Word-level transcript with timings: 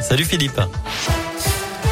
Salut 0.00 0.24
Philippe. 0.24 0.62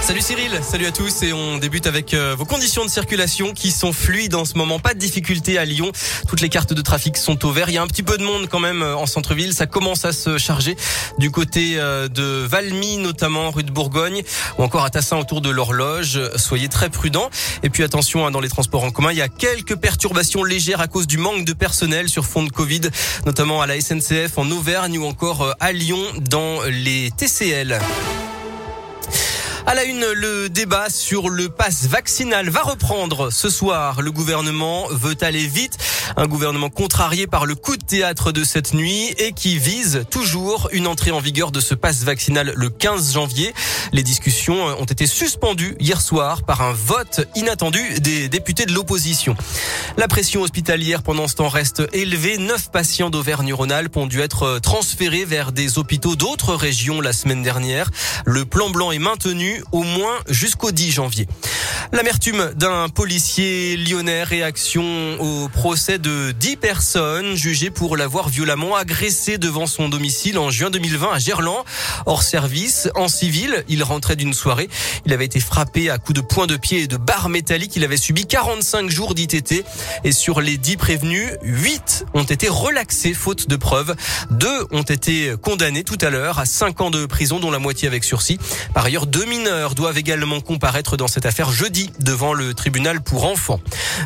Salut 0.03 0.21
Cyril, 0.21 0.59
salut 0.69 0.87
à 0.87 0.91
tous 0.91 1.23
et 1.23 1.33
on 1.33 1.59
débute 1.59 1.87
avec 1.87 2.13
euh, 2.13 2.35
vos 2.37 2.45
conditions 2.45 2.85
de 2.85 2.91
circulation 2.91 3.53
qui 3.53 3.71
sont 3.71 3.93
fluides 3.93 4.35
en 4.35 4.45
ce 4.45 4.59
moment. 4.59 4.81
Pas 4.81 4.95
de 4.95 4.99
difficulté 4.99 5.59
à 5.59 5.65
Lyon. 5.65 5.93
Toutes 6.27 6.41
les 6.41 6.49
cartes 6.49 6.73
de 6.73 6.83
trafic 6.83 7.17
sont 7.17 7.47
au 7.47 7.53
vert. 7.53 7.69
Il 7.69 7.75
y 7.75 7.79
a 7.79 7.83
un 7.83 7.87
petit 7.87 8.03
peu 8.03 8.19
de 8.19 8.25
monde 8.25 8.49
quand 8.51 8.59
même 8.59 8.83
euh, 8.83 8.97
en 8.97 9.07
centre-ville. 9.07 9.55
Ça 9.55 9.67
commence 9.67 10.05
à 10.05 10.13
se 10.13 10.39
charger 10.39 10.77
du 11.19 11.31
côté 11.31 11.75
euh, 11.77 12.09
de 12.09 12.45
Valmy 12.45 12.97
notamment, 12.97 13.53
rue 13.53 13.63
de 13.63 13.71
Bourgogne 13.71 14.23
ou 14.59 14.65
encore 14.65 14.85
à 14.85 14.91
Tassin 14.91 15.19
autour 15.19 15.41
de 15.41 15.51
l'horloge. 15.51 16.21
Soyez 16.35 16.69
très 16.69 16.91
prudents. 16.91 17.31
Et 17.63 17.71
puis 17.71 17.85
attention 17.85 18.27
hein, 18.27 18.33
dans 18.33 18.41
les 18.41 18.49
transports 18.49 18.83
en 18.83 18.91
commun, 18.91 19.13
il 19.13 19.19
y 19.19 19.23
a 19.23 19.29
quelques 19.29 19.77
perturbations 19.77 20.43
légères 20.43 20.81
à 20.81 20.89
cause 20.89 21.07
du 21.07 21.17
manque 21.17 21.45
de 21.45 21.53
personnel 21.53 22.09
sur 22.09 22.27
fond 22.27 22.43
de 22.43 22.51
Covid, 22.51 22.83
notamment 23.25 23.63
à 23.63 23.69
la 23.69 23.81
SNCF 23.81 24.37
en 24.37 24.51
Auvergne 24.51 24.99
ou 24.99 25.07
encore 25.07 25.55
à 25.61 25.71
Lyon 25.71 26.03
dans 26.29 26.61
les 26.65 27.13
TCL. 27.17 27.79
À 29.65 29.75
la 29.75 29.85
une, 29.85 30.05
le 30.05 30.49
débat 30.49 30.91
sur 30.91 31.29
le 31.29 31.49
pass 31.49 31.87
vaccinal 31.87 32.51
va 32.51 32.63
reprendre 32.63 33.31
ce 33.31 33.49
soir. 33.49 34.03
Le 34.03 34.11
gouvernement 34.11 34.89
veut 34.91 35.17
aller 35.21 35.47
vite. 35.47 35.79
Un 36.17 36.27
gouvernement 36.27 36.69
contrarié 36.69 37.29
par 37.29 37.47
le 37.47 37.55
coup 37.55 37.77
de 37.77 37.85
théâtre 37.85 38.33
de 38.33 38.43
cette 38.43 38.75
nuit 38.75 39.15
et 39.19 39.33
qui 39.33 39.59
vise 39.59 40.05
toujours 40.11 40.69
une 40.73 40.89
entrée 40.89 41.13
en 41.13 41.21
vigueur 41.21 41.53
de 41.53 41.61
ce 41.61 41.75
pass 41.75 42.03
vaccinal 42.03 42.53
le 42.57 42.71
15 42.71 43.15
janvier. 43.15 43.55
Les 43.93 44.03
discussions 44.03 44.65
ont 44.81 44.85
été 44.85 45.07
suspendues 45.07 45.77
hier 45.79 46.01
soir 46.01 46.43
par 46.43 46.63
un 46.63 46.73
vote 46.73 47.27
inattendu 47.37 47.81
des 48.01 48.29
députés 48.29 48.67
de 48.67 48.73
l'opposition. 48.73 49.37
La 49.97 50.09
pression 50.09 50.43
hospitalière 50.43 51.03
pendant 51.03 51.29
ce 51.29 51.37
temps 51.37 51.49
reste 51.49 51.83
élevée. 51.93 52.37
Neuf 52.37 52.71
patients 52.71 53.11
d'Auvergne-Rhône-Alpes 53.11 53.97
ont 53.97 54.07
dû 54.07 54.21
être 54.21 54.59
transférés 54.59 55.25
vers 55.25 55.53
des 55.53 55.79
hôpitaux 55.79 56.17
d'autres 56.17 56.55
régions 56.55 57.01
la 57.01 57.13
semaine 57.13 57.43
dernière. 57.43 57.91
Le 58.25 58.45
plan 58.45 58.69
blanc 58.69 58.91
est 58.91 58.99
maintenu 58.99 59.52
au 59.73 59.83
moins 59.83 60.19
jusqu'au 60.29 60.71
10 60.71 60.93
janvier. 60.93 61.27
L'amertume 61.93 62.53
d'un 62.57 62.89
policier 62.89 63.77
lyonnais, 63.77 64.23
réaction 64.25 65.21
au 65.21 65.49
procès 65.49 65.99
de 65.99 66.33
10 66.33 66.57
personnes 66.57 67.37
jugées 67.37 67.71
pour 67.71 67.97
l'avoir 67.97 68.31
violemment 68.31 68.77
agressé 68.77 69.37
devant 69.37 69.67
son 69.67 69.91
domicile 69.91 70.39
en 70.39 70.51
juin 70.51 70.71
2020 70.71 71.13
à 71.13 71.19
Gerland. 71.19 71.65
Hors 72.07 72.23
service, 72.23 72.89
en 72.95 73.09
civil, 73.09 73.65
il 73.69 73.83
rentrait 73.83 74.17
d'une 74.17 74.33
soirée. 74.33 74.71
Il 75.05 75.13
avait 75.13 75.27
été 75.27 75.39
frappé 75.39 75.91
à 75.91 75.99
coups 75.99 76.21
de 76.21 76.25
poing 76.25 76.47
de 76.47 76.57
pied 76.57 76.83
et 76.83 76.87
de 76.87 76.97
barres 76.97 77.29
métalliques. 77.29 77.77
Il 77.77 77.85
avait 77.85 77.99
subi 77.99 78.27
45 78.27 78.89
jours 78.89 79.15
d'ITT. 79.15 79.65
Et 80.05 80.13
sur 80.13 80.41
les 80.41 80.57
10 80.57 80.79
prévenus, 80.79 81.29
8 81.43 82.07
ont 82.15 82.23
été 82.23 82.49
relaxés 82.49 83.13
faute 83.13 83.49
de 83.49 83.57
preuves. 83.57 83.95
Deux 84.31 84.67
ont 84.71 84.83
été 84.83 85.35
condamnés 85.43 85.85
tout 85.85 85.99
à 86.01 86.09
l'heure 86.09 86.39
à 86.39 86.47
5 86.47 86.81
ans 86.81 86.91
de 86.91 87.05
prison, 87.05 87.39
dont 87.39 87.51
la 87.51 87.59
moitié 87.59 87.87
avec 87.87 88.05
sursis. 88.05 88.39
Par 88.73 88.87
ailleurs, 88.87 89.07
deux 89.07 89.27
mineurs 89.27 89.42
doivent 89.75 89.99
également 89.99 90.41
comparaître 90.41 90.97
dans 90.97 91.09
cette 91.09 91.27
affaire 91.27 91.51
jeudi 91.51 91.91
devant 92.01 92.35
le 92.35 92.55
tribunal 92.55 93.01
pour 93.01 93.25
enfants. 93.25 93.61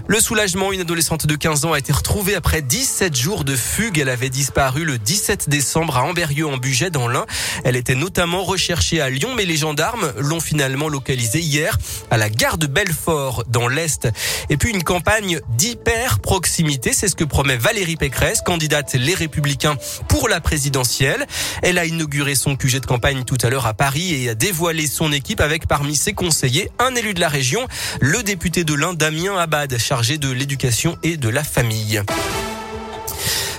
Le 0.06 0.20
soulagement, 0.20 0.72
une 0.72 0.80
adolescente 0.80 1.26
de 1.26 1.34
15 1.34 1.64
ans 1.64 1.72
a 1.72 1.78
été 1.78 1.92
retrouvée 1.92 2.34
après 2.34 2.62
17 2.62 3.16
jours 3.16 3.44
de 3.44 3.56
fugue. 3.56 3.98
Elle 3.98 4.08
avait 4.08 4.28
disparu 4.28 4.84
le 4.84 4.98
17 4.98 5.48
décembre 5.48 5.96
à 5.96 6.04
Amberieux 6.04 6.46
en 6.46 6.56
Bugey 6.56 6.90
dans 6.90 7.08
l'Ain. 7.08 7.26
Elle 7.64 7.76
était 7.76 7.94
notamment 7.94 8.44
recherchée 8.44 9.00
à 9.00 9.10
Lyon, 9.10 9.34
mais 9.36 9.44
les 9.44 9.56
gendarmes 9.56 10.12
l'ont 10.18 10.40
finalement 10.40 10.88
localisée 10.88 11.40
hier 11.40 11.78
à 12.10 12.16
la 12.16 12.30
gare 12.30 12.58
de 12.58 12.66
Belfort 12.66 13.44
dans 13.48 13.68
l'Est. 13.68 14.08
Et 14.50 14.56
puis 14.56 14.70
une 14.70 14.82
campagne 14.82 15.40
d'hyper 15.56 16.20
proximité, 16.20 16.92
c'est 16.92 17.08
ce 17.08 17.16
que 17.16 17.24
promet 17.24 17.56
Valérie 17.56 17.96
Pécresse, 17.96 18.40
candidate 18.40 18.94
Les 18.94 19.14
Républicains 19.14 19.76
pour 20.08 20.28
la 20.28 20.40
présidentielle. 20.40 21.26
Elle 21.62 21.78
a 21.78 21.84
inauguré 21.84 22.34
son 22.34 22.56
QG 22.56 22.80
de 22.80 22.86
campagne 22.86 23.24
tout 23.24 23.38
à 23.42 23.50
l'heure 23.50 23.66
à 23.66 23.74
Paris 23.74 24.14
et 24.14 24.30
a 24.30 24.34
dévoilé 24.34 24.86
son 24.86 25.12
équipe 25.12 25.25
avec 25.38 25.66
parmi 25.66 25.96
ses 25.96 26.12
conseillers 26.12 26.70
un 26.78 26.94
élu 26.94 27.12
de 27.12 27.20
la 27.20 27.28
région 27.28 27.66
le 28.00 28.22
député 28.22 28.64
de 28.64 28.74
l'Inde, 28.74 28.96
Damien 28.96 29.36
Abad, 29.36 29.76
chargé 29.78 30.18
de 30.18 30.30
l'éducation 30.30 30.96
et 31.02 31.16
de 31.16 31.28
la 31.28 31.42
famille. 31.42 32.02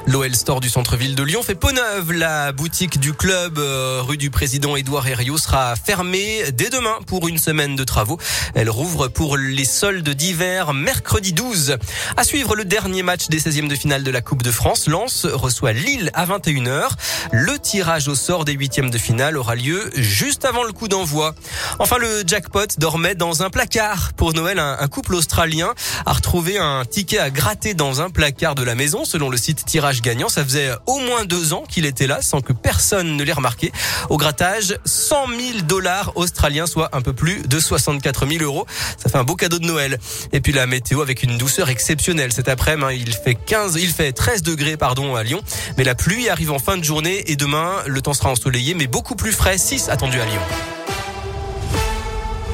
L'OL 0.08 0.34
Store 0.34 0.62
du 0.62 0.70
centre-ville 0.70 1.16
de 1.16 1.24
Lyon 1.24 1.44
fait 1.44 1.54
peau 1.54 1.74
neuve. 1.74 2.14
La 2.14 2.54
boutique 2.54 2.98
du 2.98 3.12
club 3.12 3.60
euh, 3.60 4.02
rue 4.02 4.16
du 4.16 4.30
président 4.30 4.78
Édouard 4.78 5.06
Herriot 5.06 5.38
sera 5.38 5.76
fermée 5.76 6.50
dès 6.54 6.70
demain 6.70 6.96
pour 7.08 7.28
une 7.28 7.38
semaine 7.38 7.76
de 7.76 7.84
travaux. 7.84 8.18
Elle 8.56 8.70
rouvre 8.70 9.10
pour 9.10 9.36
les 9.36 9.66
soldes 9.66 10.08
d'hiver 10.08 10.74
mercredi 10.74 11.34
12. 11.34 11.78
À 12.16 12.24
suivre 12.24 12.56
le 12.56 12.64
dernier 12.64 13.04
match 13.04 13.28
des 13.28 13.42
16e 13.42 13.68
de 13.68 13.76
finale 13.76 14.04
de 14.04 14.10
la 14.10 14.22
Coupe 14.22 14.44
de 14.44 14.52
France. 14.52 14.88
Lens 14.88 15.26
reçoit 15.26 15.74
Lille 15.74 16.10
à 16.14 16.26
21h. 16.26 16.88
Le 17.34 17.60
tirage 17.60 18.08
au 18.08 18.16
sort 18.16 18.46
des 18.46 18.54
huitièmes 18.54 18.90
de 18.90 18.98
finale 18.98 19.36
aura 19.36 19.56
lieu 19.56 19.92
juste 19.94 20.46
avant 20.46 20.64
le 20.64 20.72
coup 20.72 20.88
d'envoi. 20.88 21.36
Enfin, 21.80 21.98
le 21.98 22.24
jackpot 22.26 22.68
dormait 22.78 23.16
dans 23.16 23.44
un 23.44 23.50
placard. 23.50 24.14
Pour 24.14 24.34
Noël, 24.34 24.60
un 24.60 24.88
couple 24.88 25.16
australien 25.16 25.74
a 26.06 26.14
retrouvé 26.14 26.58
un 26.58 26.86
ticket 26.86 27.20
à 27.20 27.30
gratter 27.30 27.74
dans 27.74 28.00
un 28.00 28.10
placard 28.10 28.56
de 28.56 28.64
la 28.64 28.74
maison 28.74 29.04
selon 29.04 29.30
le 29.30 29.36
site 29.36 29.66
tirage 29.66 29.97
gagnant. 30.02 30.30
Ça 30.30 30.44
faisait 30.44 30.72
au 30.86 31.00
moins 31.00 31.26
deux 31.26 31.54
ans 31.54 31.64
qu'il 31.68 31.86
était 31.86 32.08
là 32.08 32.22
sans 32.22 32.42
que 32.42 32.54
personne 32.54 33.16
ne 33.16 33.24
l'ait 33.24 33.34
remarqué. 33.34 33.72
Au 34.10 34.18
grattage, 34.18 34.78
100 34.86 35.28
000 35.28 35.40
dollars 35.64 36.12
australiens, 36.16 36.68
soit 36.68 36.90
un 36.94 37.02
peu 37.02 37.14
plus 37.14 37.48
de 37.48 37.60
64 37.60 38.28
000 38.28 38.44
euros. 38.44 38.66
Ça 38.98 39.10
fait 39.10 39.18
un 39.18 39.24
beau 39.24 39.36
cadeau 39.36 39.60
de 39.60 39.66
Noël. 39.66 40.00
Et 40.32 40.42
puis 40.42 40.54
la 40.54 40.68
météo 40.68 41.02
avec 41.02 41.24
une 41.24 41.38
douceur 41.38 41.70
exceptionnelle. 41.70 42.32
Cet 42.32 42.50
après-midi, 42.50 43.04
il 43.06 43.14
fait 43.14 43.36
15, 43.36 43.76
il 43.76 43.90
fait 43.90 44.12
13 44.12 44.44
degrés, 44.44 44.78
pardon, 44.78 45.16
à 45.16 45.24
Lyon. 45.24 45.42
Mais 45.78 45.84
la 45.84 45.96
pluie 45.96 46.30
arrive 46.30 46.52
en 46.52 46.60
fin 46.60 46.78
de 46.78 46.84
journée 46.84 47.32
et 47.32 47.36
demain, 47.36 47.72
le 47.86 48.02
temps 48.02 48.14
sera 48.14 48.30
ensoleillé, 48.30 48.74
mais 48.74 48.88
beaucoup 48.88 49.16
plus 49.16 49.32
frais. 49.32 49.58
6 49.58 49.90
attendu 49.90 50.20
à 50.20 50.26
Lyon. 50.26 50.42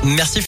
Merci. 0.04 0.42